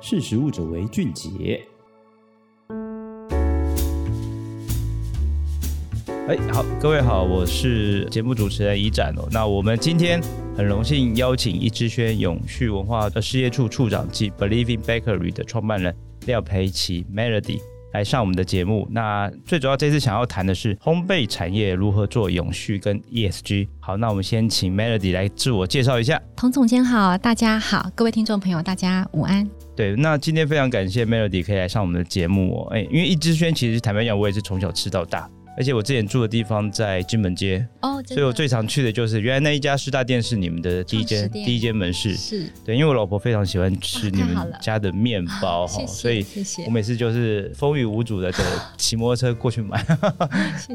[0.00, 1.60] 识时务者为俊杰。
[6.28, 9.26] 哎，好，各位好，我是节目主持人宜展哦。
[9.32, 10.20] 那我们今天
[10.56, 15.94] 很荣幸邀请一之轩永续文化的事业处处长暨 Believing Bakery 的创办人
[16.26, 17.58] 廖培奇 Melody
[17.92, 18.86] 来上我们的节目。
[18.90, 23.66] 那最主要这次想要谈的是烘焙产业如何做永续跟 ESG。
[23.80, 26.22] 好，那我们先请 Melody 来自我介绍一下。
[26.36, 29.48] 童总监好，大家好，各位听众朋友大家午安。
[29.78, 32.74] 对，那今天非常感谢 Melody 可以来上我们的节目哦。
[32.74, 35.30] 哎，因为一之轩其实坦白讲，我也是从小吃到大。
[35.56, 46.26] 而且我之前住的地方在金门街哦，所以我最常去的就是原来那一家师大店是你们的第一间第一间门市，是对，因为我老婆非常喜欢吃你们家的面包哈，所以
[46.66, 48.44] 我每次就是风雨无阻的的
[48.76, 49.84] 骑摩托车过去买，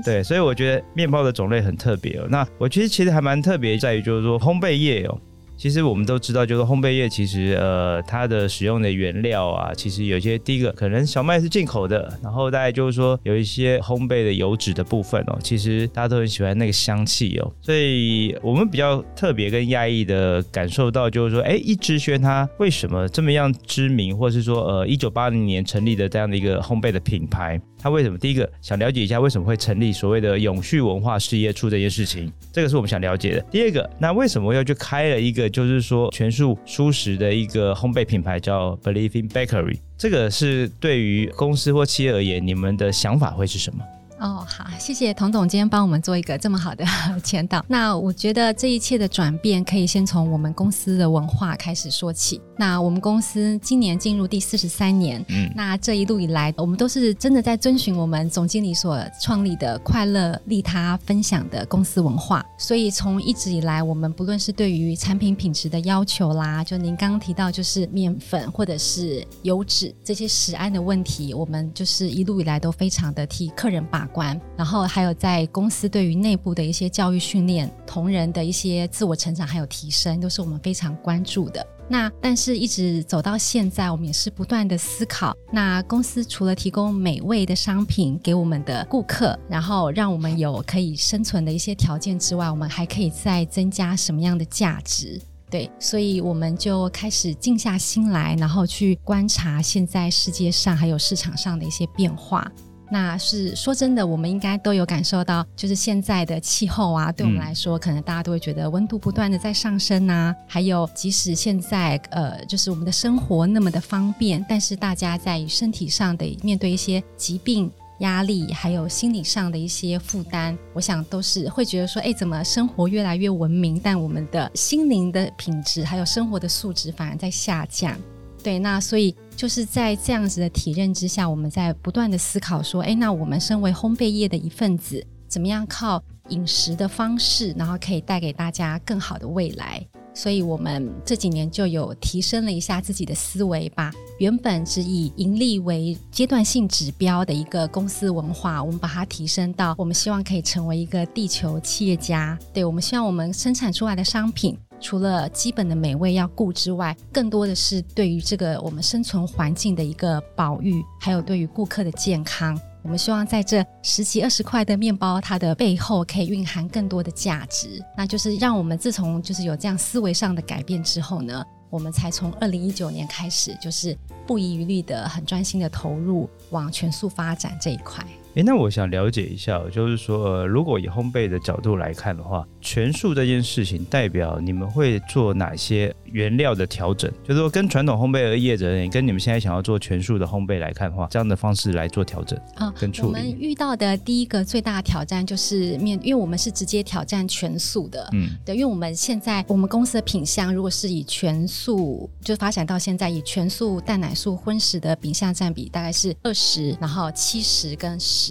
[0.05, 2.27] 对，所以我觉得面包的种类很特别哦。
[2.29, 5.19] 那我觉得其实还蛮特别在于就是说烘焙业哦。
[5.63, 27.57] 其实我们都知道，就是烘焙业其实呃，它的使用的原料啊，其实有些第一个可能小麦是进口的，然后大概就是说有一些烘焙的油脂的部分哦，其实大家都很喜欢那个香气哦，所以我们比较特别跟压抑的感受到就是说，哎，一枝轩它为什么这么样知名，或是说呃，一九八零年成立的这样的一个烘焙的品牌？
[27.79, 28.17] 他为什么？
[28.17, 33.41] 第一个想了解一下为什么会成立所谓的永续文化事业处这件事情，这个是我们想了解的。
[33.51, 39.77] 第二个，那为什么要去开了一个就是说全素舒适的一个烘焙品牌叫 Believing Bakery？
[39.97, 43.81] 这个是对于公司或企业而言，你们的想法会是什么？
[44.19, 46.85] 哦，好，谢谢童总今天帮我们做一个这么好的
[47.23, 47.63] 签到。
[47.67, 52.41] 那我觉得这一切的转变可以先从我们公司的文化开始说起。
[52.57, 62.45] 那我们公司今年进入第四十三年，嗯，那这一路以来，我们都是真的在遵循我们总经理所创立的快乐利他分享的公司文化。
[62.57, 74.39] 所以从一直以来，我们不论是对于产品品质的要求啦，就您刚刚提到就是面粉或者是油脂这些食安的问题，我们就是一路以来都非常的替客人把关。
[74.55, 81.65] 然后还有在公司对于内部的一些教育训练、同仁的一些自我成长还有提升，都是我们非常关注的。
[81.89, 85.35] 那但是一直走到现在，我们也是不断的思考。
[85.51, 95.19] 那公司除了提供美味的商品给我们的顾客，然后让我们有可以生存的一些条件之外，我们还可以再增加什么样的价值？
[95.49, 102.49] 对，所以我们就开始静下心来，然后去观察现在世界上还有市场上的一些变化。
[102.93, 110.31] 那是说真的，我们应该都有感受到，就是现在的气候啊，对我们来说，可能大家都会觉得温度不断的在上升啊。
[110.47, 117.71] 还有，即使现在呃，就是我们的生活那么的方便，但是大家在身体上的面对一些疾病、
[118.01, 127.97] 压力，还有心理上的一些负担，我想都是会觉得说，哎，怎么生活越来越文明，但我们的心灵的品质还有生活的素质反而在下降。
[128.43, 139.85] 对，那所以就是在这样子的体认之下，我们在不断的思考说，哎，那我们身为烘焙业的一份子，怎么样靠饮食的方式，然后可以带给大家更好的未来？
[140.15, 152.37] 所以我们这几年就有提升了一下自己的思维，吧原本只以盈利为阶段性指标的一个公司文化，我们把它提升到我们希望可以成为一个地球企业家。
[152.53, 154.55] 对，我们希望我们生产出来的商品。
[154.83, 162.59] 除了基本的美味要顾之外，更多的是对于这个我们生存环境的一个保育，还有对于顾客的健康。
[162.83, 167.81] 我们希望在这十几二十块的面包，它的背后可以蕴含更多的价值。
[167.97, 178.05] 那就是让我们自从就是有这样思维上的改变之后呢，我们才从二零一九年开始，就是不遗余力的、很专心的投入往全速发展这一块。
[178.35, 187.11] 哎，那我想了解一下，就是说，呃，如果以烘焙的角度来看的话，全素这件事情代表你们会做哪些原料的调整？
[187.23, 193.07] 就是说，跟传统烘焙业者，你跟你们现在想要做全素的烘焙来看的话，这样的方式来做调整啊，跟处理。
[193.09, 208.22] 我们遇到的第一个最大的挑战就是面，因为我们是直接挑战全素的，嗯，对，因为我们现在我们公司的品相如果是以全素就发展到现在，以全素蛋奶素荤食的品相占比大概是二十，然后七十跟十。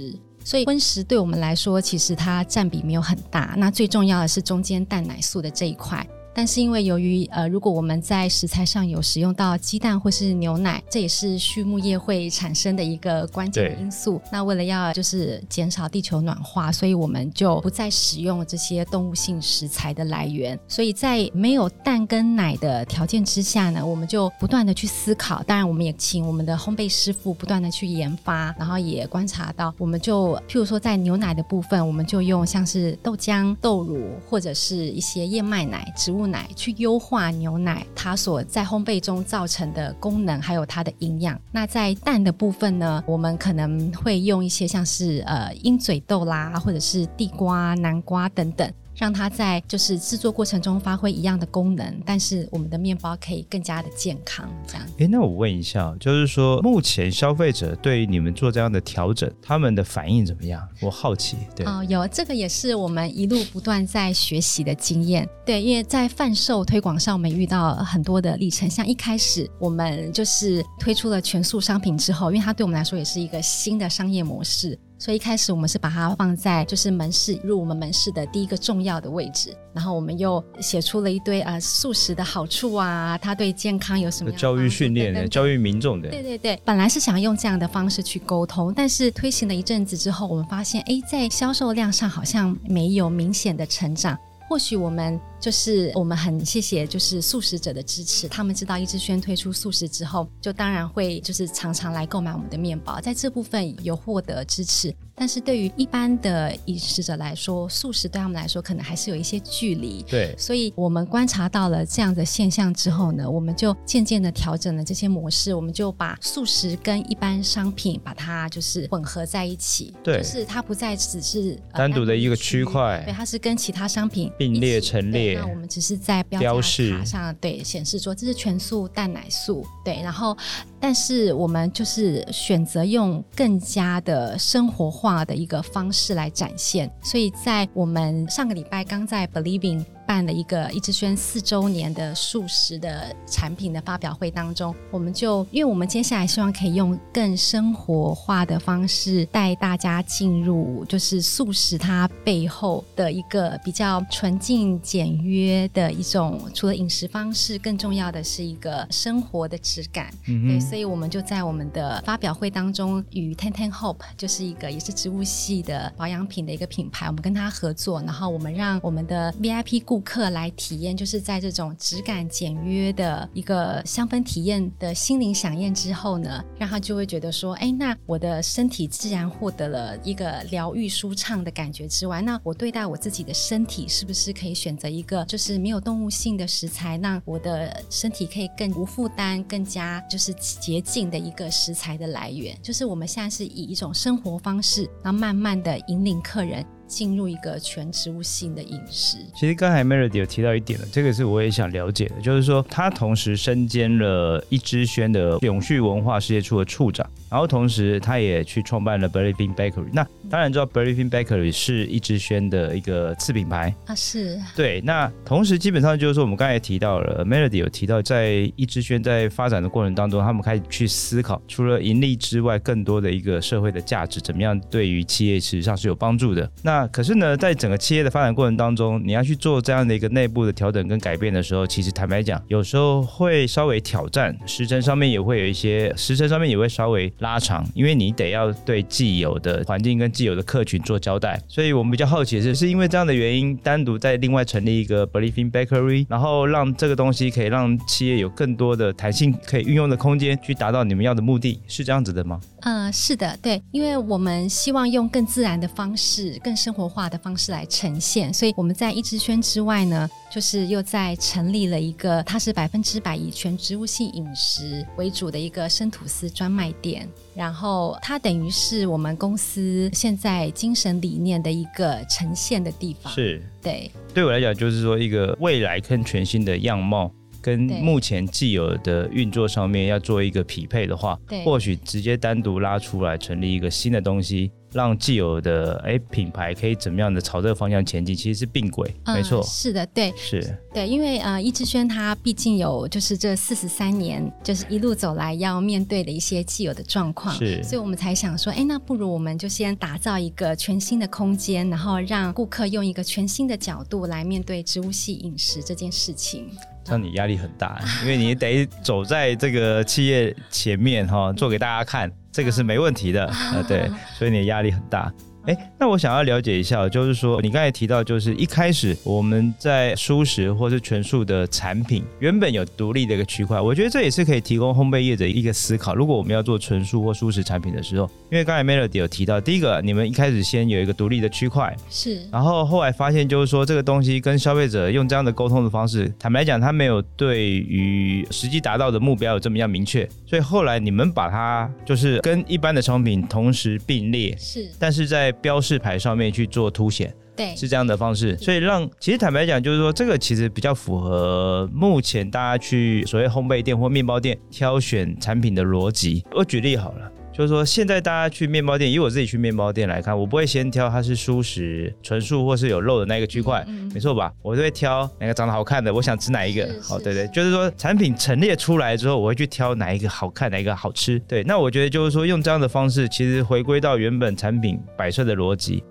[0.44, 3.54] 所以荤食对我们来说，其实它占比没有很大。
[3.56, 6.04] 那最重要的是中间蛋奶素的这一块。
[6.34, 14.20] 但是因为由于呃，如果我们在食材上有使用到鸡蛋或是牛奶，这也是畜牧业会产生的一个关键的因素。
[14.32, 20.58] 那为了要就是减少地球暖化，所以我们就不再使用这些动物性食材的来源。
[20.66, 25.42] 所以在没有蛋跟奶的条件之下呢，我们就不断的去思考。
[25.42, 36.21] 当然，我们也请我们的烘焙师傅不断的去研发，然后也观察到，我们就譬如说在牛奶的部分，我们就用像是豆浆、豆乳或者是一些燕麦奶、植物。
[36.26, 41.40] 奶去优化牛奶它所在烘焙中造成的功能，还有它的营养。
[41.50, 48.72] 那在蛋的部分呢，我们可能会用一些像是呃鹰嘴豆啦，或者是地瓜、南瓜等等。
[48.94, 54.86] 让它在就是制作过程中发挥一样的功能，但是我们的面包可以更加的健康，这样。
[54.98, 60.66] 诶，那我问一下，就是说目前消费者对于你们做这样的调整，他们的反应怎么样？
[60.80, 61.36] 我好奇。
[61.56, 65.28] 对哦，有这个也是我们一路不断在学习的经验。
[65.44, 68.68] 对，因为在贩售推广上，我们遇到很多的历程。
[68.68, 74.78] 像一开始我们就是推出了全素商品之后，因为它对我们来说也是一个新的商业模式。
[75.02, 86.08] 所以一开始我们是把它放在就是门市入我们门市的第一个重要的位置，然后我们又写出了一堆啊、呃、素食的好处啊，它对健康有什么教育训练的教育民众的？
[86.08, 94.16] 对对对，本来是想用这样的方式去沟通，但是推行了一阵子之后，我们发现哎，在销售量上好像没有明显的成长，
[94.52, 95.18] 或许我们。
[95.42, 98.28] 就是我们很谢谢，就是素食者的支持。
[98.28, 104.94] 他们知道一之轩推出素食之后，就当然会就是常常来购买我们的面包，在这部分有获得支持。
[105.16, 110.00] 但是对于一般的饮食者来说，素食对他们来说可能还是有一些距离。
[110.08, 115.52] 对，所以我们观察到了这样的现象之后呢，我们就渐渐的调整了这些模式。
[115.52, 119.92] 我们就把素食跟一般商品把它就是混合在一起。
[120.04, 125.38] 对，就是它不再只是单独的一个区块，对，它是跟其他商品并列陈列。
[125.38, 130.36] 那我们只是在标示卡上对显示说，这是全素蛋奶素，对，然后
[130.82, 139.84] 但是我们就是选择用更加的生活化的一个方式来展现，所以在我们上个礼拜刚在 Believing。
[140.04, 160.12] 办了一个一之轩四周年的素食的产品的发表会当中，我们就因为我们接下来希望可以用更生活化的方式带大家进入，就是素食它背后的一个比较纯净简约的一种，除了饮食方式，更重要的是一个生活的质感。
[160.26, 192.56] 嗯，对，所以我们就在我们的发表会当中与 Ten Ten Hope 就是一个也是植物系的保养品的一个品牌，我们跟他合作，然后我们让我们的 VIP 顾客来体验，就是在这种质感简约的一个香氛体验的心灵饗宴之后呢，让他就会觉得说，哎，那我的身体自然获得了一个疗愈舒畅的感觉之外，那我对待我自己的身体是不是可以选择一个就是没有动物性的食材，让我的身体可以更无负担、更加就是洁净的一个食材的来源？
[192.62, 196.64] 就是我们现在是以一种生活方式，然后慢慢的引领客人。
[196.84, 199.16] 进入一个全植物性的饮食。
[199.34, 209.88] 其实刚才 Melody 有提到一点了，这个是我也想了解的，就是说他同时身兼了一之轩的永续文化事业处的处长，然后同时他也去创办了 Believing Bakery。
[209.90, 214.80] 那当然知道 Believing Bakery 是一之轩的一个次品牌啊，是对。
[214.82, 226.50] 那同时基本上就是说，我们刚才也提到了 Melody 有提到，在一之轩在发展的过程当中，他们开始去思考，除了盈利之外，更多的一个社会的价值，怎么样对于企业实际上是有帮助的。
[226.62, 241.42] 那可是呢，在整个企业的发展过程当中，你要去做这样的一个内部的调整跟改变的时候，其实坦白讲，有时候会稍微挑战，时程上面也会有一些时程上面也会稍微拉长，因为你得要对既有的环境跟有的客群做交代。
[241.48, 252.40] 所以我们比较好奇的是，是因为这样的原因，单独再另外成立一个 Believing Bakery，然后让这个东西可以让企业有更多的弹性可以运用的空间，去达到你们要的目的，是这样子的吗？
[252.60, 273.12] 嗯、是的，对，因为我们希望用更自然的方式，更生活化的方式来呈现，所以我们在一之轩之外呢，就是又在成立了一个，它是百分之百以全植物性饮食为主的一个生吐司专卖店，然后它等于是我们公司现在精神理念的一个呈现的地方。
[273.12, 277.10] 是，对，对我来讲就是说一个未来跟全新的样貌。
[277.40, 306.48] 跟目前既有的运作上面要做一个匹配的话，对，或许直接单独拉出来成立一个新的东西，让既有的哎品牌可以怎么样的朝这个方向前进，其实是并轨，嗯、没错，是的，对，是，对，因为呃，易之轩他毕竟有就是这四十三年，就是一路走来要面对的一些既有的状况，是，所以我们才想说，哎，那不如我们就先打造一个全新的空间，然后让顾客用一个全新的角度来面对植物系饮食这件事情。
[306.84, 315.12] 像你压力很大，因为你得走在这个企业前面哈，做给大家看，这个是没问题的，呃，对，所以你的压力很大。
[315.46, 325.96] 哎，那我想要了解一下，就是说你刚才提到，就是一开始我们在舒适或是全素的产品原本有独立的一个区块，我觉得这也是可以提供烘焙业者一个思考。
[325.96, 356.24] 如果我们要做纯素或蔬食产品的时候，因为刚才 Melody 有提到，第一个你们一开始先有一个独立的区块，是，然后后来发现就是说这个东西跟消费者用这样的沟通的方式，坦白讲，他没有对于实际达到的目标有这么样明确，所以后来你们把它就是跟一般的商品同时并列，是，但是在标示牌上面去做凸显，对，是这样的方式，所以让其实坦白讲，就是说这个其实比较符合目前大家去所谓烘焙店或面包店挑选产品的逻辑。
[356.34, 364.30] 我举例好了，就是说现在大家去面包店，以我自己去面包店来看，我不会先挑它是蔬食、纯素或是有肉的那个区块，没错吧？
[364.42, 366.68] 我就会挑哪个长得好看的，我想吃哪一个。
[366.82, 371.18] 好，对对，就是说产品陈列出来之后，我会去挑哪一个好看，哪一个好吃。
[371.20, 375.82] 对，那我觉得就是说用这样的方式，其实回归到原本产品摆设的逻辑。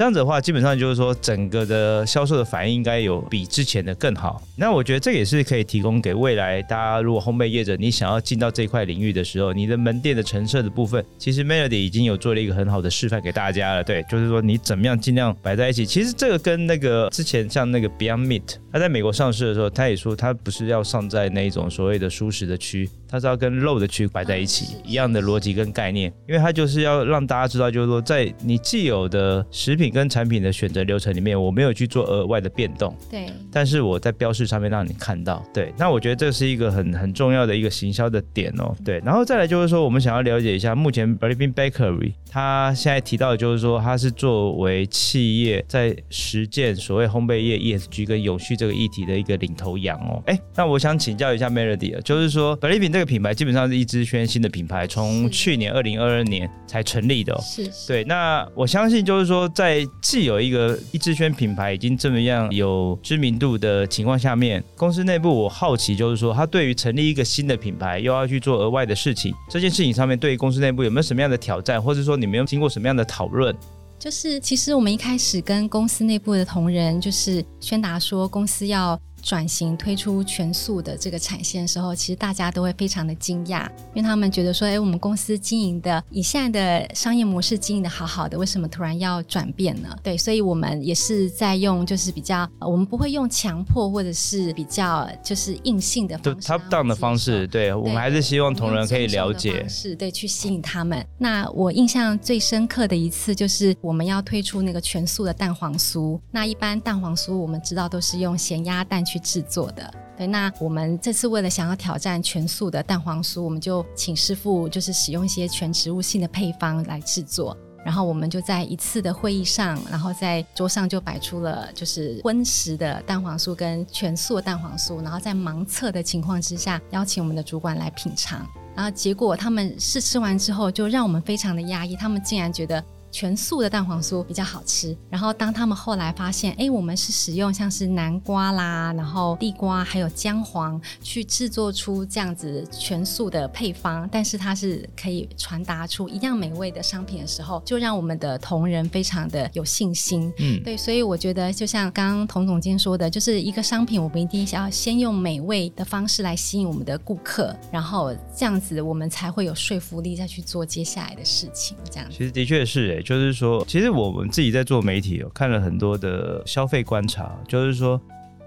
[0.00, 4.40] 这样子的话，基本上就是说，整个的销售的反应应该有比之前的更好。
[4.56, 13.84] 那我觉得这也是可以提供给未来大家，如果烘焙业者你想要进到这块领域的时候，你的门店的陈设的部分，其实 Melody 已经有做了一个很好的示范给大家了。
[13.84, 15.84] 对，就是说你怎么样尽量摆在一起。
[15.84, 22.88] 其实这个跟那个之前像那个 Beyond Meat，它在美国上市的时候，他也说他不是要上在那一种所谓的舒适的区。
[23.10, 57.40] 它是要跟肉的区摆在一起，一样的逻辑跟概念，因为它就是要让大家知道，就是说在你既有的食品跟产品的选择流程里面，我没有去做额外的变动，对，但是我在标示上面让你看到，对，那我觉得这是一个很很重要的一个行销的点哦，对，然后再来就是说，我们想要了解一下，目前 Belifin Bakery 它现在提到的就是说，它是作为企业在实践所谓烘焙业 ESG 跟永续这个议题的一个领头羊哦，哎，那我想请教一下 Melody 就是说 Belifin 这这个品牌基本上是一支轩新的品牌，从去年二零二二年才成立的哦。
[57.42, 58.04] 是，是，对。
[58.04, 73.56] 那我相信就是说，在既有一个一支轩品牌已经这么样有知名度的情况下面，公司内部我好奇就是说，他对于成立一个新的品牌，又要去做额外的事情，这件事情上面对于公司内部有没有什么样的挑战，或者说你们有经过什么样的讨论？
[73.98, 78.98] 就是其实我们一开始跟公司内部的同仁就是宣达说，公司要。
[79.22, 89.94] 转型推出全素的这个产线的时候，其实大家都会非常的惊讶，因为他们觉得说，哎，我们公司经营的以现在的商业模式经营的好好的，为什么突然要转变呢？
[90.02, 101.04] 对，所以我们也是在用就是比较，我们不会用强迫或者是比较就是硬性的方式，top down 的方式，对，对我们还是希望同仁可以了解，是对，去吸引他们。
[101.18, 109.04] 那我印象最深刻的一次就是我们要推出那个全素的蛋黄酥，那一般蛋黄酥我们知道都是用咸鸭蛋。
[109.10, 132.84] 去制作的，对，那我们这次为了想要挑战全素的蛋黄酥，我们就请师傅就是使用一些全植物性的配方来制作，然后我们就在一次的会议上，然后在桌上就摆出了就是荤食的蛋黄酥跟全素的蛋黄酥，然后在盲测的情况之下，邀请我们的主管来品尝，然后结果他们试吃完之后，就让我们非常的压抑，他们竟然觉得。
[133.10, 150.32] 全素的蛋黄酥比较好吃，然后当他们后来发现，哎，我们是使用像是南瓜啦，然后地瓜还有姜黄去制作出这样子全素的配方，但是它是可以传达出一样美味的商品的时候，就让我们的同仁非常的有信心。
[150.38, 161.76] 嗯，对，所以我觉得就像刚刚童总监说的，就是一个商品，我们一定想要先用美味的方式来吸引我们的顾客，然后这样子我们才会有说服力再去做接下来的事情。
[161.90, 162.99] 这样子，其实的确是诶。
[163.02, 168.00] 就是说，其实我们自己在做媒体，看了很多的消费观察，就是说，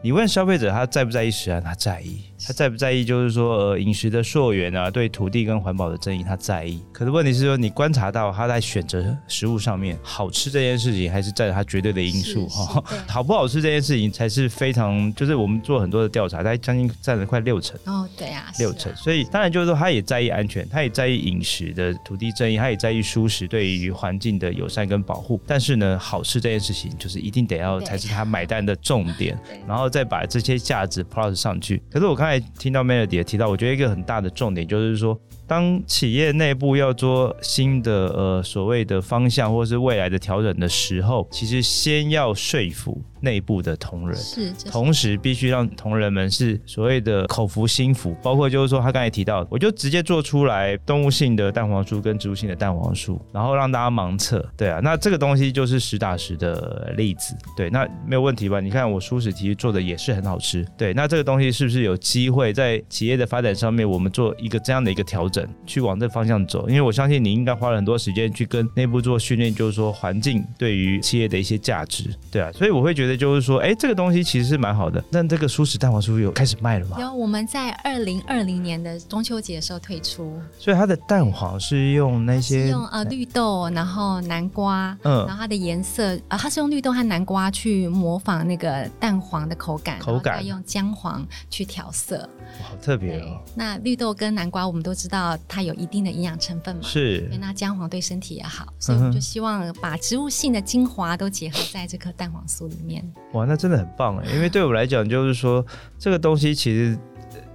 [0.03, 2.17] 你问消费者他在不在意食安，他在意。
[2.45, 3.05] 他在不在意？
[3.05, 6.83] 就是说，呃，饮食的溯源啊，对土地跟环保的争议，他在意。
[6.91, 12.83] 可是问题是说，你观察到他在选择食物上面，好吃这件事情还是占了他绝对的因素哈。
[13.07, 17.79] 好不好吃这件事情才是非常，就是我们做很多的调查，他将近占了快六成。
[17.85, 18.93] 哦，对啊，六成。
[18.97, 25.39] 所以当然就是说，他也在意安全，他也在意饮食的土地争议，他也在意舒适对于环境的友善跟保护。
[25.47, 31.81] 但是呢，好吃这件事情就是一定得要才是他买单的重点，然后再把这些价值 plus 上去。
[31.91, 32.33] 可是我刚才。
[32.59, 58.59] 听到 Melody 也提到，我觉得一个很大的重点就是说，当企业内部要做新的呃所谓的方向或是未来的调整的时候，其实先要说服内部的同仁，是，同时必须让同仁们是所谓的口服心服，包括就是说他刚才提到，我就直接做出来动物性的蛋黄酥跟植物性的蛋黄酥，然后让大家盲测，对啊，那这个东西就是实打实的例子，对，那没有问题吧？
[58.59, 65.32] 你看我蔬食其实做的也是很好吃，对，那这个东西是不是有机会在企业的发展上面，我们做一个这样的一个调整，
[65.65, 66.67] 去往这方向走？
[66.67, 75.03] 因为我相信你应该花了很多时间去跟内部做训练，就是说环境对于企业的一些价值，对啊，所以我会觉得就是说，哎，这个东西其实是蛮好的。
[75.09, 76.97] 那这个蔬食蛋黄酥有开始卖了吗？
[76.99, 80.39] 有，我们在二零二零年的中秋节的时候推出。
[80.57, 92.29] 所以它的蛋黄是用那些用呃绿豆，然后南瓜，嗯，然后它的颜色啊、呃，它是用绿豆和南瓜去模仿那个蛋黄的口感，口感用姜黄去调色，
[92.61, 93.41] 好特别哦。
[93.55, 103.03] 那绿豆跟南瓜我们都知道它有一定的营养成分嘛，是，那姜黄对身体也好，所以我们就希望把植物性的精华都结合在这颗蛋黄酥里面。
[103.33, 105.65] 哇，那真的很棒哎，因为对我来讲就是说
[105.97, 106.97] 这个东西其实。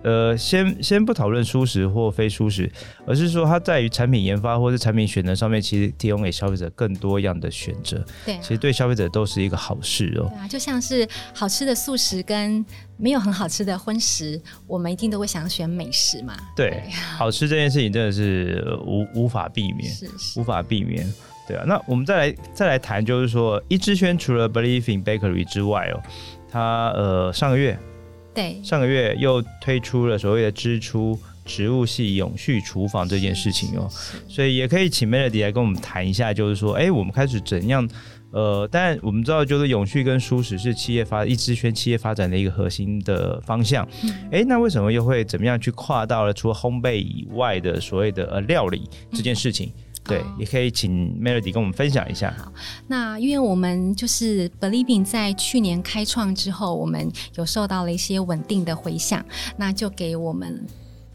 [0.02, 2.70] 呃，先先不讨论舒适或非舒适，
[3.06, 8.04] 而是说它在于产品研发或是产品选择上面，其实提供给消费者更多样的选择。
[8.24, 10.30] 对啊，其实对消费者都是一个好事哦。
[10.30, 12.64] 对啊，就像是好吃的素食跟
[12.96, 16.36] 没有很好吃的荤食，我们一定都会想要选美食嘛。
[16.54, 21.04] 对，对好吃这件事情真的是无 无法避免，是是无法避免。
[21.46, 26.00] 对啊，那我们再来再来谈，就是说一之轩除了 Believe in Bakery 之外哦，
[26.48, 27.76] 它呃上个月。
[28.34, 33.88] 对，上个月又推出了所谓的“支出植物系永续厨房”这件事情哦，
[34.28, 37.88] 所以也可以请 Melody 来跟我们谈一下，就是说，哎，我们开始怎样？
[38.30, 43.88] 呃，但我们知道，就是永续跟舒适是企业发一支圈企业发展的一个核心的方向。
[44.30, 49.72] 哎、嗯，那为什么又会怎么样去跨到了除了烘焙以外的所谓的呃料理这件事情？
[49.74, 52.34] 嗯对，也可以请 Melody 跟我们分享一下。
[52.36, 52.50] 好，
[52.86, 59.24] 那因为我们就是 Believing 在去年开创之后，我们有受到了一些稳定的回响，
[59.56, 60.66] 那就给我们。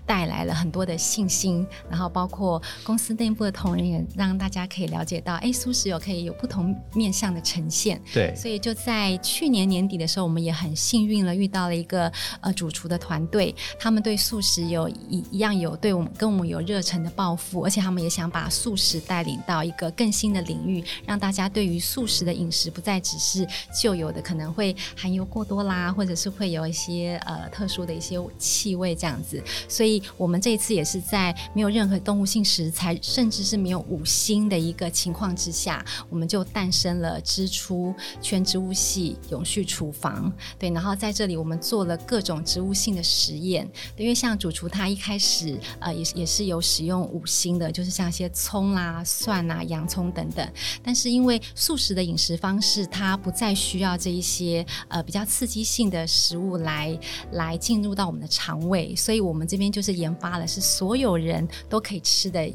[0.05, 8.01] 带来了很多的信心，然后包括公司内部的同仁也让大家可以了解到，哎，素食有可以有不同面向的呈现。
[8.13, 23.47] 对，所以就在去年年底的时候，我们也很幸运了，遇到了一个呃主厨的团队，他们对素食有一一样有对我们跟我们有热忱的抱负，而且他们也想把素食带领到一个更新的领域，让大家对于素食的饮食不再只是
[23.81, 29.92] 旧有的可能会含油过多啦，或者是会有一些呃特殊的一些气味这样子，所以。
[30.17, 40.31] 我们这一次也是在没有任何动物性食材，甚至是没有五星的一个情况之下，我们就诞生了支出全植物系永续厨房。
[40.57, 43.69] 对，然后在这里我们做了各种植物性的实验。
[43.97, 50.47] 因为像主厨他一开始呃也也是有使用五星的，就是像一些葱啦、蒜啊、洋葱等等。
[50.83, 56.97] 但是因为素食的饮食方式，它不再需要这一些呃比较刺激性的食物来
[57.31, 62.49] 来进入到我们的肠胃，所以我们这边就是研发了，是所有人都可以吃的。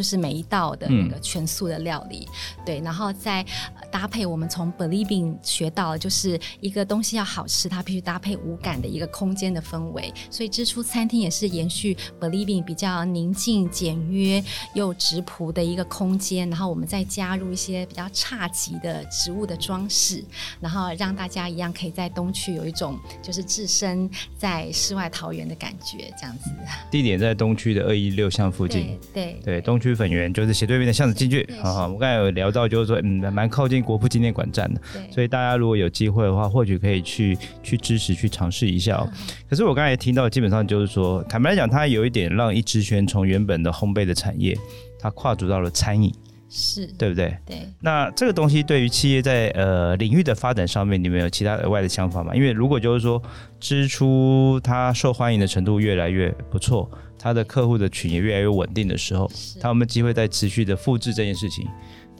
[0.00, 3.44] 就是每一道的那个全素的料理，嗯、对，然后再
[3.90, 10.10] 搭配我们从 Believing 学到，就是一个东西要好吃，它必须搭配无感的一个空间的氛围。
[10.30, 20.24] 所以支出餐厅也是延续 Believing 比较宁静、简约又直朴的一个空间，然后我们再加入一些比较差级的植物的装饰，
[20.60, 24.08] 然后让大家一样可以在东区有一种就是置身
[24.38, 26.50] 在世外桃源的感觉，这样子。
[26.90, 29.78] 地点在东区的二一六巷附近，对对，对东。
[29.80, 39.08] 区粉圆就是斜对面的巷子进去，好好，我刚才有聊到，就是说，嗯，蛮靠近国父纪念馆站的，所以大家如果有机会的话，或许可以去去支持、去尝试一下哦。
[39.48, 44.56] 可是我刚才听到，基本上就是说，坦白来讲，它有一点让一之轩从原本的烘焙的产业，
[44.98, 46.12] 它跨足到了餐饮，
[46.50, 47.34] 是对不对？
[47.46, 47.68] 对。
[47.80, 52.34] 那这个东西对于企业在呃领域的发展上面，你们有其他额外的想法吗？
[52.34, 53.22] 因为如果就是说
[53.58, 56.90] 支出它受欢迎的程度越来越不错。
[57.22, 61.68] 他的客户的群也越来越稳定的时候，他有没有机会再持续的复制这件事情？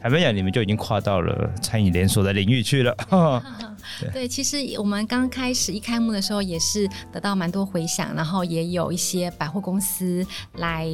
[0.01, 2.95] 坦白讲，你们就已经跨到了餐饮连锁的领域去了。
[3.99, 10.87] 对，对，其实我们刚开始一开幕的时候也是得到蛮多回响，然后也有一些百货公司来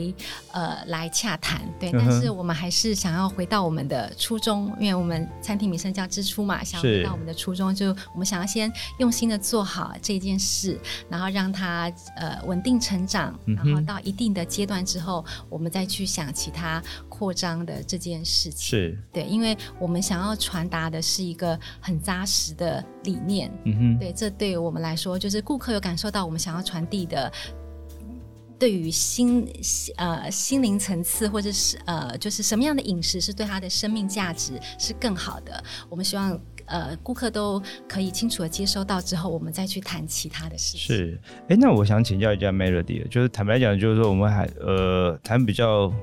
[0.52, 1.89] 呃来洽谈，对。
[1.93, 10.78] 但是我们还是想要回到我们的初衷，因为我们餐厅名称叫支出嘛，想要回到我们的初衷，就我们想要先用心的做好这件事，
[11.10, 18.78] 然后让它呃稳定成长，然后到一定的阶段之后，我们再去想其他扩张的这件事情。
[18.78, 22.84] 是对，因为我们想要传达的是一个很扎实的。
[23.04, 27.32] 理念，嗯哼，对，这对于我们来说，就是顾客有感受到我们想要传递的，
[28.60, 29.48] 对于心
[29.96, 35.64] 呃心灵层次，或者是呃，就是什么样的饮食是对他的生命价值是更好的。
[35.88, 40.80] 我们希望呃顾客都可以清楚的接收到之后，我们再去谈其他的事情。
[40.80, 45.94] 是，哎、欸，那我想请教一下 Melody，就是坦白讲，就是说我们还呃谈比较。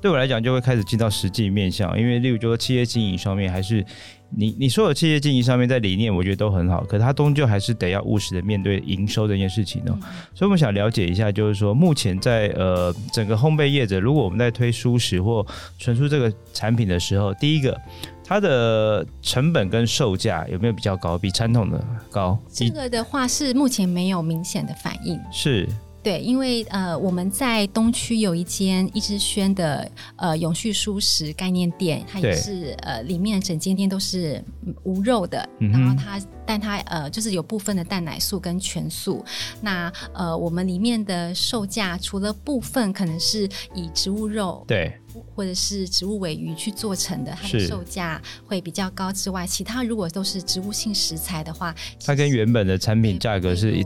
[0.00, 3.84] 对我来讲，就会开始进到实际面向，因为例如就说企业经营上面，还是
[4.30, 9.98] 你你说的企业经营上面，在理念我觉得都很好，可它终究还是得要务实的面对营收这件事情呢、喔。
[10.02, 15.44] 嗯、所以我们想了解一下，就是说目前在呃整个烘焙业者，如果我们在推蔬食或
[15.78, 17.76] 纯素这个产品的时候，第一个
[18.22, 22.38] 它的成本跟售价有没有比较高，比传统的高？
[22.52, 25.18] 这个的话是目前没有明显的反应。
[25.32, 25.66] 是。
[26.06, 34.40] 对，因为呃，我们在东区有一间一之轩的呃永续蔬食概念店，它也是呃里面整间店都是
[34.84, 39.24] 无肉的，嗯、然后它但它呃就是有部分的蛋奶素跟全素。
[39.60, 44.94] 那呃我们里面的售价除了部分可能是以植物肉对
[45.34, 53.84] 或者是植物尾鱼去做成的，它的售价会比较高之外，其他如果都是植物性食材的话，它跟原本的产品价格是一。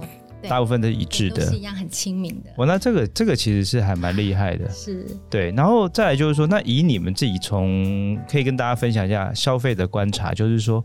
[0.48, 2.50] 大部分都是一致的，是一样很亲民的。
[2.56, 5.50] 我那这个这个其实是还蛮厉害的，是对。
[5.52, 10.82] 然后再来就是说，那以你们自己从可以跟大家分享一下消费的观察，就是说，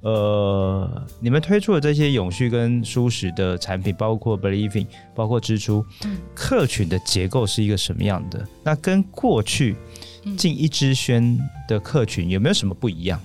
[0.00, 8.46] 呃，你们推出的这些永续跟舒适的产品，包括 Believing，包括支出，嗯，客群的结构是一个什么样的？
[8.62, 9.76] 那跟过去
[10.36, 11.38] 进一支轩
[11.68, 13.20] 的客群有没有什么不一样？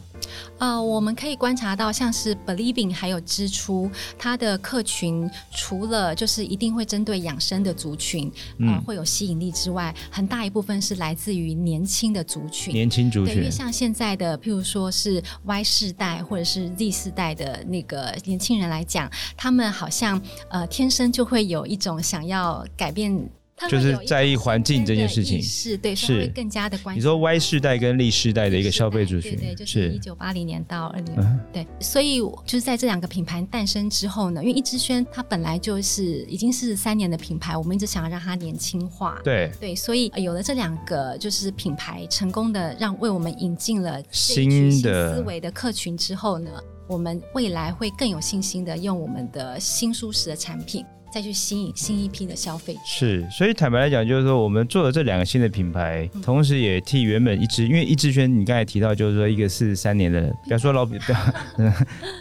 [0.58, 12.74] 呃，我们可以观察到，像是 Believing 还有支出，它的客群除了就是一定会针对养生的族群，嗯、呃，会有吸引力之外，很大一部分是来自于年轻的族群。
[12.74, 23.30] 年轻族群，对，因为像现在的，譬如说是 Y 世代或者是 Z 世代的那个年轻人来讲，他们好像呃天生就会有一种想要改变。
[23.68, 27.00] 就是在意环境这件事情，是对，是会更加的关心。
[27.00, 46.52] 你说 Y 世代跟 Z 世代的一个消费族群，对，对，就是一九八零年到二零，对，所以就是在这两个品牌诞生之后呢，因为一之轩它本来就是已经是三年的品牌，我们一直想要让它年轻化，对对，所以有了这两个就是品牌成功的让为我们引进了新的思维的客群之后呢，
[46.88, 50.86] 我们未来会更有信心的用我们的新舒适的产品。
[51.12, 52.80] 再去吸引新一批的消费者。
[52.86, 61.74] 是，所以坦白来讲，就是说我们做了这两个新的品牌，嗯、同时也替原本一支，因为一支轩，你刚才提到就是说一个四十三年的，不要说老品， 不要，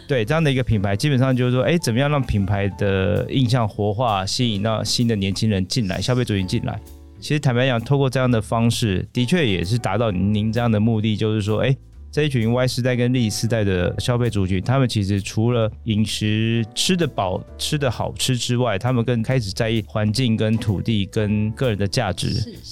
[0.07, 6.79] 对这样的一个品牌，基本上就是说，哎，怎么样让品牌的印象活化，吸引到新的年轻人进来，消费族群进来。
[7.19, 11.75] 其实坦白讲，透过这样的方式，的确也是达到您这样的目的，就是说，哎。
[12.11, 22.29] 这一群 Y 世代跟 Z 世代的消费族群，他们其实除了饮食吃得饱、吃得好吃之外，他们更开始在意环境、跟土地、跟个人的价值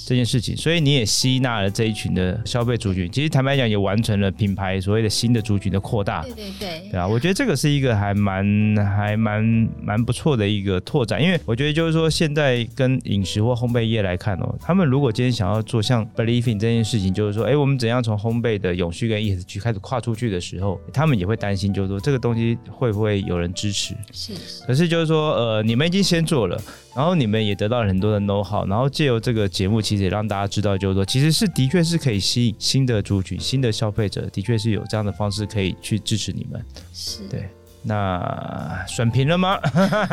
[0.08, 0.56] 这件事情。
[0.56, 3.12] 所以你也吸纳了这一群的消费族群。
[3.12, 6.24] 其实坦白讲，也完成了品牌所谓的新的族群的扩大。
[6.24, 8.46] 对对对，对啊，我觉得这个是一个还蛮、
[8.78, 9.44] 还蛮、
[9.82, 11.22] 蛮不错的一个拓展。
[11.22, 19.25] 因为我觉得就是说，现在跟饮食或烘焙业来看哦，他们如果今天想要做像 Believing 这件事情，就是说，哎，我们怎样从烘焙的永续跟
[19.62, 23.96] 开始跨出去的时候，他们也会担心，就是说这个东西会不会有人支持？
[24.12, 24.64] 是，是。
[24.66, 26.62] 可是就是说，呃，你们已经先做了，
[26.96, 36.64] 然后你们也得到了很多的 know how，然后借由这个节目，其实也让大家知道，就是说，其实是的确是可以吸引新的族群、新的消费者，的确是有这样的方式可以去支持你们。
[36.94, 37.28] 是。
[37.30, 37.48] 对。
[37.88, 39.60] 那选平了吗？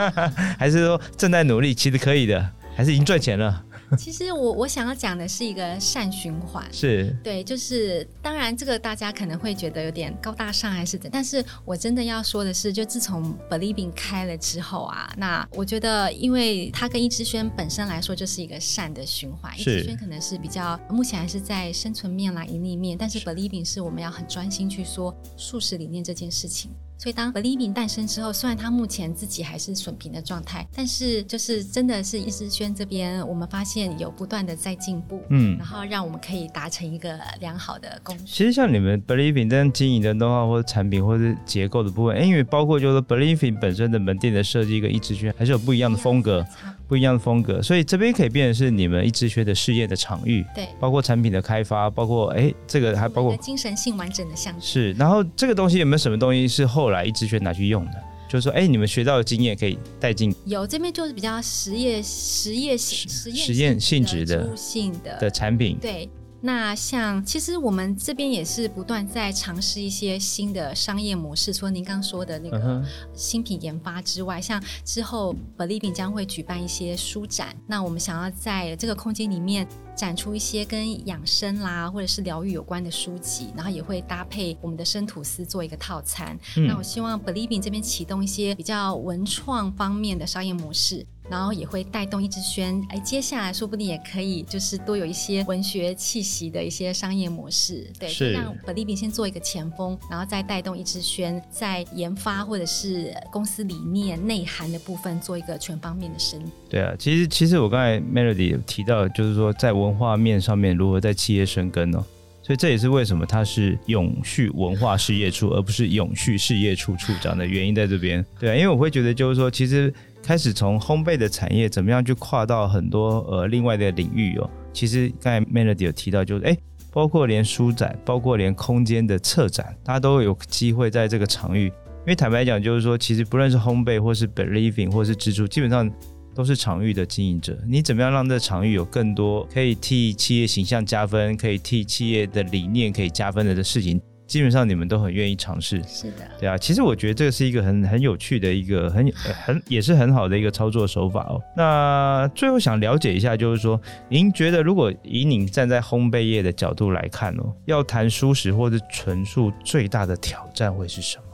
[0.58, 1.72] 还是说正在努力？
[1.72, 2.46] 其实可以的，
[2.76, 3.64] 还是已经赚钱了？
[3.98, 7.14] 其实我我想要讲的是一个善循环，是。
[7.22, 26.70] 对，就是当然这个大家可能会觉得有点高大上还是怎，但是我真的要说的是，就自从 Believing 开了之后啊，那我觉得因为它跟一之轩本身来说就是一个善的循环，一之轩可能是比较目前还是在生存面啦、盈利面，但是 Believing 是我们要很专心去说素食理念这件事情。
[27.02, 38.24] 所以当 Believing 诞生之后，虽然他目前自己还是损平的状态，但是就是真的是易之轩这边，我们发现有不断的在进步，嗯，然后让我们可以达成一个良好的共识。
[38.26, 46.46] 其实像你们 Believing 这样经营的 know-how 或者产品或者结构的部分，因为包括就是 Believing 本身的门店的设计跟易之轩还是有不一样的风格。
[46.92, 54.60] 不一样的风格，所以这边可以变成是你们一枝靴的试验的场域，对，包括产品的开发，包括哎，这个还包括精神性完整的项目。
[54.60, 57.92] 是，然后这个东西有没有什么东西是后来一枝靴拿去用的？
[58.28, 60.34] 就是说，哎，你们学到的经验可以带进。
[60.44, 65.78] 有，这边就是比较实验、实验性、实验实验性质的性的的产品。
[65.80, 66.06] 对，
[66.42, 86.36] 那像其实我们这边也是不断在尝试一些新的商业模式，除了您刚说的那个新品研发之外，像之后 Believing 将会举办一些书展，那我们想要在这个空间里面展出一些跟养生啦或者是疗愈有关的书籍，然后也会搭配我们的生吐司做一个套餐。
[86.56, 91.06] 嗯、那我希望 Believing 这边启动一些比较文创方面的商业模式。
[91.32, 106.52] 然后也会带动一之轩，哎，接下来说不定也可以，就是多有一些文学气息的一些商业模式，对，是让 Believing 先做一个前锋，然后再带动一之轩在研发或者是公司理念内涵的部分做一个全方面的升级。
[106.68, 112.04] 对啊，其实其实我刚才 Melody 有提到，就是说在文化面上面如何在企业生根哦，
[112.42, 118.22] 所以这也是为什么它是永续文化事业处，而不是永续事业处处长的原因在这边。
[118.38, 119.90] 对啊，因为我会觉得就是说，其实。
[120.22, 124.48] 开始从烘焙的产业怎么样去跨到很多呃另外的领域哦。
[124.72, 126.56] 其实刚才 Melody 有提到，就是哎，
[126.92, 131.64] 包括连书展，包括连空间的策展，大家都有机会在这个场域。
[131.64, 135.90] 因为坦白讲，就是说，其实不论是烘焙，或是 Believing，或是支柱，基本上
[136.34, 137.56] 都是场域的经营者。
[137.66, 144.00] 你怎么样让这个场域有更多可以替企业形象加分，可以替企业的理念可以加分的的事情？
[144.26, 146.56] 基本上你们都很愿意尝试，是的，对啊。
[146.56, 151.40] 其实我觉得这个是一个很很有趣的一个很很也是很好的一个操作手法哦。
[151.56, 161.24] 那最后想了解一下，就是说，您觉得如果以您站在烘焙业的角度来看哦，要谈蔬食或者纯素，最大的挑战会是什么？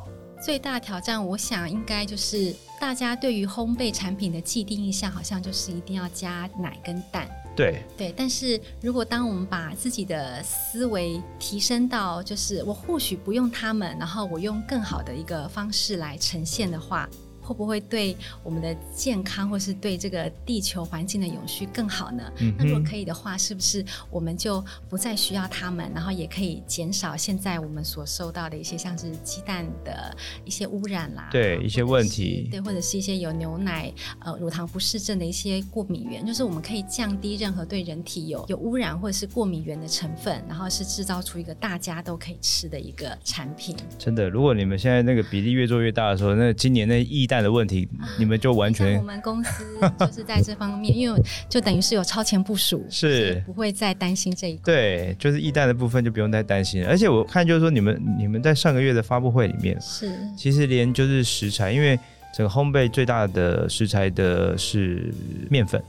[0.40, 7.29] 最大挑战，我想应该就是大家对于烘焙产品的既定印象，好像就是一定要加奶跟蛋。
[7.59, 17.09] 对对，但是如果当我们把自己的思维提升到，就是我或许不用他们，然后我用更好的一个方式来呈现的话。
[17.48, 22.22] 会不会对我们的健康，或是对这个地球环境的永续更好呢？
[22.40, 31.28] 嗯、那如果可以的话，是不是我们就不再需要它们，然后也可以减少现在我们所受到的一些像是鸡蛋的一些污染啦？
[31.30, 43.76] 对，一些问题，对，或者是一些有牛奶呃乳糖不适症的一些过敏源，就是我们可以降低任何对人体有有污染或者是过敏源的成分，然后是制造出一个大家都可以吃的一个产品。
[43.98, 48.98] 真的，如果你们现在那个比例越做越大的时候，那今年那液蛋的问题，你们就完全。
[48.98, 49.64] 我们公司
[49.98, 54.62] 就是在这方面， 因为就等于是有超前部署，是不会再担心这一块。
[54.64, 56.88] 对，就是易蛋的部分就不用再担心了。
[56.88, 61.98] 而且我看就是说，你们你们在上个月的发布会里面，是其实连就是食材，因为
[62.35, 65.12] 整个烘焙最大的食材的是
[65.51, 65.83] 面粉，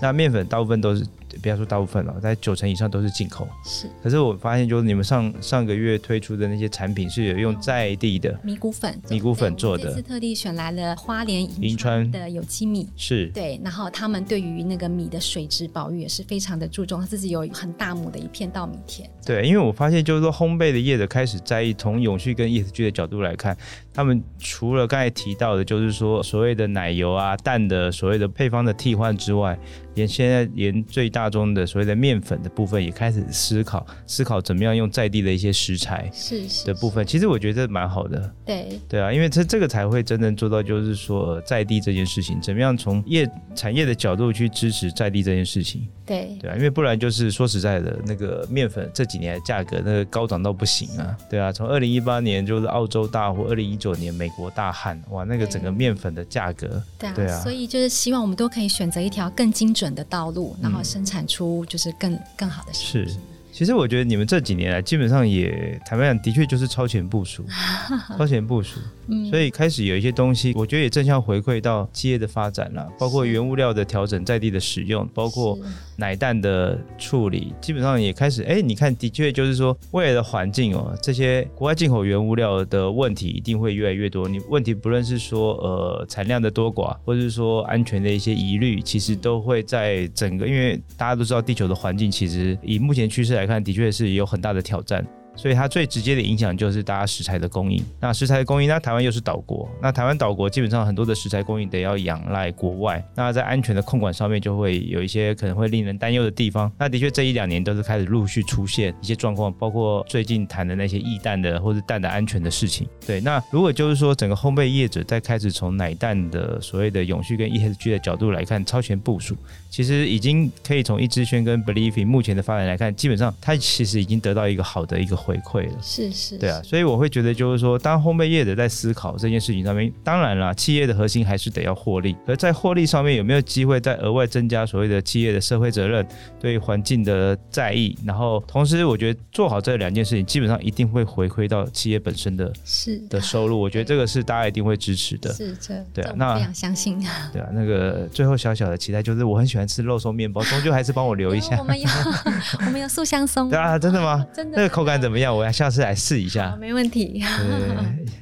[0.00, 1.04] 那面粉大部分都是。
[1.40, 3.48] 不要说大部分了，在九成以上都是进口。
[3.64, 9.84] 是，可是我发现，就是你们上上个月推出的那些产品是有用在地的米谷粉，米谷粉做的。
[9.84, 13.60] 这次特地选来了花莲银川的有机米，是对。
[13.62, 19.08] 然后他们对于那个米的水质保育也是非常的注重，他自己有很大亩的一片稻米田。
[19.24, 23.56] 对，因为我发现，就是说烘焙的业者开始在意从永续跟 ESG 的角度来看，
[23.94, 29.58] 他们除了刚才提到的，就是说所谓的奶油啊、蛋的所谓的配方的替换之外。
[29.94, 38.32] 连现在连最大宗的所谓的面粉的部分也开始思考思考怎么样用在地的一些食材是的部分，其实我觉得蛮好的。
[38.44, 45.86] 对对啊，因为这这个才会真正做到，就是说在地这件事情，怎么样从业产业的角度去支持在地这件事情。
[46.04, 51.16] 对对啊，因为不然就是说实在的，那个面粉这几年的价格那个高涨到不行啊。
[51.30, 56.82] 对啊，从二零一八年就是澳洲大火，二零一九年美国大旱，哇，那个整个面粉的价格。
[56.98, 63.08] 对啊，对啊，所以就是希望我们都可以选择一条更精准的道路，然后生产出就是更、嗯、更好的产品。
[63.08, 63.16] 是。
[63.52, 67.44] 其实我觉得你们这几年来基本上也坦白讲，的确就是超前部署，
[68.16, 75.58] 超前部署，嗯所以开始有一些东西，我觉得也正向回馈到企业的发展了，包括原物料的调整，在地的使用，包括
[75.96, 78.42] 奶蛋的处理，基本上也开始。
[78.44, 84.26] 哎，你看，的确就是说，未来的环境哦，这些国外进口原物料的问题一定会越来越多。
[84.26, 93.42] 你问题不论是说呃产量的多寡，或者是说安全的一些疑虑，其实都会在整个，因为大家都知道地球的环境其实以目前趋势来。
[93.42, 95.06] 来但，的确是有很大的挑战。
[95.34, 97.82] 所以它最直接的影响就是大家食材的供应。
[97.98, 103.02] 那食材的供应，那台湾又是岛国，那台湾岛国基本上很多的食材供应得要仰赖国外。
[103.14, 106.70] 那在安全的控管上面就会有一些可能会令人担忧的地方。
[106.78, 112.86] 那的确这一两年都是开始陆续出现一些状况，包括最近谈的那些液蛋的或者蛋的安全的事情。
[113.06, 119.34] 对，那如果就是说整个烘焙业者在开始从奶蛋的所谓的永续跟 ESG 的角度来看超前部署，
[119.70, 125.21] 其实已经可以从一之轩跟 Believing 目前的发展来看，基本上它其实已经得到一个好的一个。
[125.22, 125.78] 回馈了。
[125.80, 136.06] 是是，对啊，所以我会觉得就是说，当烘焙业者在思考这件事情上面，当然啦，企业的核心还是得要获利，而在获利上面有没有机会再额外增加所谓的企业的社会责任、
[136.40, 143.60] 对环境的在意，然后同时我觉得做好这两件事情，基本上一定会回馈到企业本身的是的收入。
[143.60, 145.32] 我觉得这个是大家一定会支持的。
[145.32, 146.92] 是这对啊，那非常相信。
[147.32, 151.56] 对啊，那个最后小小的期待就是，我很喜欢吃肉松面包， 终究还是帮我留一下。
[151.58, 151.88] 我们有
[152.66, 153.48] 我们有素香松。
[153.48, 154.26] 对啊，真的吗？
[154.34, 154.56] 真的。
[154.56, 155.36] 那个口感怎么样？
[155.36, 156.56] 我要下次来试一下。
[156.60, 157.22] 没问题。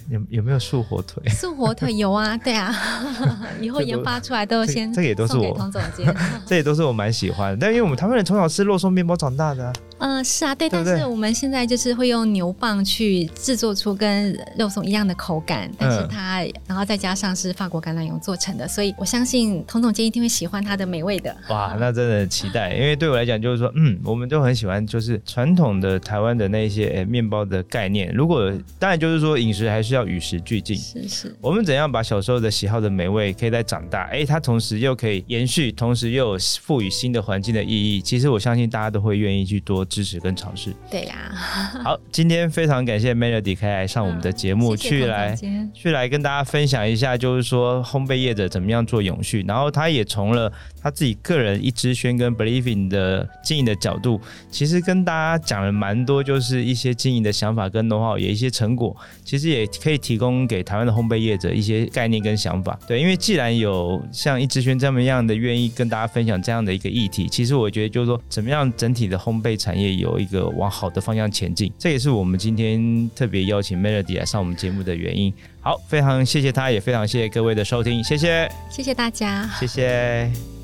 [0.09, 1.23] 有有没有素火腿？
[1.31, 2.75] 素火腿有啊，对啊。
[3.61, 6.15] 以后研发出来都先这个也都是我童总监，
[6.47, 7.59] 这也都是我蛮喜欢的。
[7.61, 9.73] 但因为我们台湾人从小吃肉松面包长大的。
[10.01, 10.69] 嗯，是啊，对。
[10.69, 21.35] 但是我们现在就是会用牛蒡去制作出跟肉松一样的口感，但是它然后再加上是法国橄榄油做成的，所以我相信童总监一定会喜欢它的美味的。
[21.51, 28.13] 哇，那真的很期待，因为对我来讲就是说，嗯，我们都很喜欢就是传统的台湾的那些诶面包的概念。
[28.15, 31.37] 如果当然就是说饮食还是要与时俱进，是是。
[31.41, 38.01] 我们怎样把小时候的喜好的美味可以在长大，哎，它同时又可以延续，同时又有赋予新的环境的意义。
[38.01, 40.75] 其实我相信大家都会愿意去多支持跟尝试。
[40.91, 45.39] 对呀、啊， 好，今天非常感谢 Melody 可以来上我们的节目，嗯、谢谢去来
[45.75, 50.51] 去来跟大家分享一下，就是说烘焙业者怎么样做永续，然后他也从了
[50.83, 62.79] 他自己个人一支轩跟 Believing 的经营的角度，其实跟大家讲了蛮多，就是一些经营的想法跟 know-how，也一些成果，其实也可以提供给台湾的烘焙业者一些概念跟想法。
[62.87, 75.33] 对，因为既然有像一支轩这么样的愿意跟大家分享这样的一个议题，其实我觉得就是说，怎么样整体的烘焙产业有一个往好的方向前进，这也是我们今天特别邀请 Melody 来上我们节目的原因。
[75.61, 80.60] 好，非常谢谢他，也非常谢谢各位的收听，谢谢，谢谢大家，谢谢。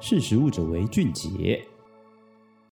[0.00, 1.64] 识时务者为俊杰。